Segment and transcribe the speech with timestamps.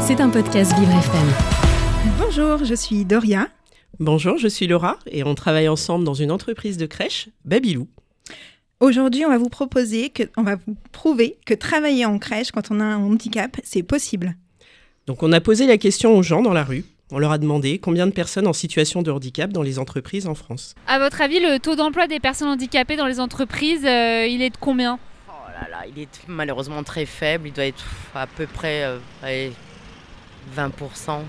[0.00, 1.28] C'est un podcast Vivre FM.
[2.18, 3.48] Bonjour, je suis Doria.
[3.98, 7.86] Bonjour, je suis Laura et on travaille ensemble dans une entreprise de crèche, Babylou.
[8.80, 12.70] Aujourd'hui, on va vous proposer, que, on va vous prouver que travailler en crèche quand
[12.70, 14.36] on a un handicap, c'est possible.
[15.06, 16.84] Donc on a posé la question aux gens dans la rue.
[17.12, 20.34] On leur a demandé combien de personnes en situation de handicap dans les entreprises en
[20.34, 20.74] France.
[20.86, 24.50] À votre avis, le taux d'emploi des personnes handicapées dans les entreprises, euh, il est
[24.50, 24.98] de combien?
[25.62, 27.48] Là là, il est malheureusement très faible.
[27.48, 27.84] Il doit être
[28.14, 29.52] à peu près euh, allez,
[30.56, 31.20] 20%.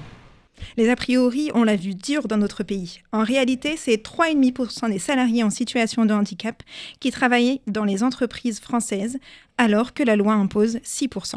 [0.77, 3.01] Les a priori, on l'a vu dur dans notre pays.
[3.11, 6.61] En réalité, c'est 3,5% des salariés en situation de handicap
[6.99, 9.17] qui travaillent dans les entreprises françaises,
[9.57, 11.35] alors que la loi impose 6%.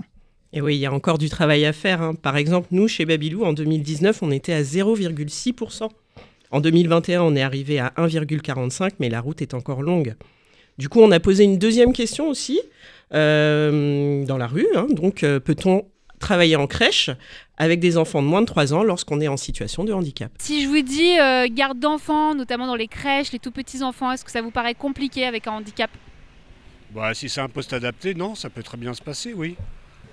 [0.52, 2.02] Et oui, il y a encore du travail à faire.
[2.02, 2.14] hein.
[2.14, 5.88] Par exemple, nous, chez Babylou, en 2019, on était à 0,6%.
[6.50, 10.14] En 2021, on est arrivé à 1,45%, mais la route est encore longue.
[10.78, 12.60] Du coup, on a posé une deuxième question aussi
[13.12, 14.66] euh, dans la rue.
[14.74, 14.87] hein.
[14.91, 15.87] Donc, euh, peut-on
[16.19, 17.10] travailler en crèche
[17.59, 20.33] avec des enfants de moins de 3 ans lorsqu'on est en situation de handicap?
[20.38, 24.11] Si je vous dis euh, garde d'enfants, notamment dans les crèches, les tout petits enfants,
[24.11, 25.91] est-ce que ça vous paraît compliqué avec un handicap?
[26.94, 29.56] Bah, si c'est un poste adapté, non, ça peut très bien se passer, oui.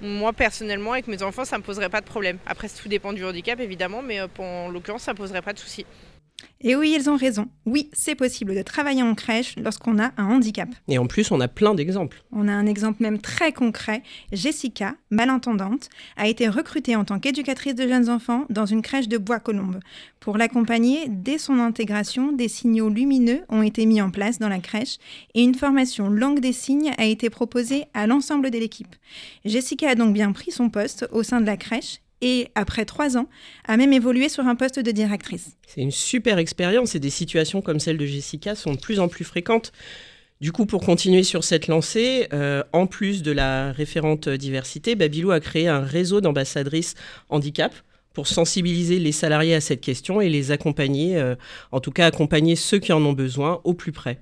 [0.04, 2.40] Moi personnellement avec mes enfants ça me poserait pas de problème.
[2.48, 5.60] Après tout dépend du handicap évidemment mais euh, pour- en l'occurrence ça poserait pas de
[5.60, 5.86] souci.
[6.64, 7.48] Et oui, ils ont raison.
[7.66, 10.70] Oui, c'est possible de travailler en crèche lorsqu'on a un handicap.
[10.88, 12.24] Et en plus, on a plein d'exemples.
[12.32, 14.04] On a un exemple même très concret.
[14.32, 19.18] Jessica, malentendante, a été recrutée en tant qu'éducatrice de jeunes enfants dans une crèche de
[19.18, 19.80] Bois-Colombes.
[20.20, 24.60] Pour l'accompagner, dès son intégration, des signaux lumineux ont été mis en place dans la
[24.60, 24.98] crèche
[25.34, 28.96] et une formation langue des signes a été proposée à l'ensemble de l'équipe.
[29.46, 33.18] Jessica a donc bien pris son poste au sein de la crèche et, après trois
[33.18, 33.28] ans,
[33.68, 35.58] a même évolué sur un poste de directrice.
[35.68, 39.08] C'est une super expérience et des situations comme celle de Jessica sont de plus en
[39.08, 39.72] plus fréquentes.
[40.40, 45.32] Du coup, pour continuer sur cette lancée, euh, en plus de la référente diversité, Babylou
[45.32, 46.96] a créé un réseau d'ambassadrices
[47.30, 47.74] handicap
[48.14, 51.36] pour sensibiliser les salariés à cette question et les accompagner, euh,
[51.72, 54.20] en tout cas accompagner ceux qui en ont besoin au plus près.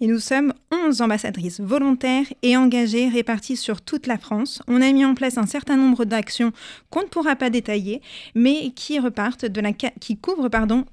[0.00, 4.62] Et nous sommes 11 ambassadrices volontaires et engagées réparties sur toute la France.
[4.68, 6.52] On a mis en place un certain nombre d'actions
[6.90, 8.00] qu'on ne pourra pas détailler,
[8.36, 10.48] mais qui repartent de la qui couvrent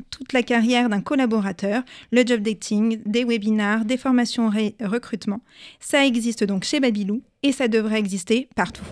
[0.09, 4.49] toute la carrière d'un collaborateur, le job dating, des webinars, des formations
[4.81, 5.41] recrutement.
[5.79, 8.85] Ça existe donc chez Babylou et ça devrait exister partout.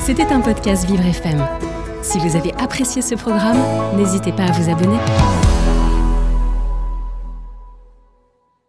[0.00, 1.46] C'était un podcast Vivre FM.
[2.02, 3.58] Si vous avez apprécié ce programme,
[3.96, 4.98] n'hésitez pas à vous abonner.